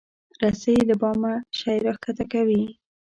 [0.41, 2.63] رسۍ له بامه شی راکښته کوي.